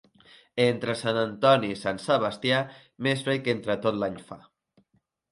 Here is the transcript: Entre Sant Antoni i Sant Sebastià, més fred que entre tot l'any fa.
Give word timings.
Entre 0.63 0.93
Sant 1.01 1.17
Antoni 1.23 1.67
i 1.73 1.75
Sant 1.81 1.99
Sebastià, 2.05 2.61
més 3.07 3.21
fred 3.27 3.43
que 3.49 3.53
entre 3.57 3.75
tot 3.85 3.99
l'any 4.05 4.17
fa. 4.31 4.39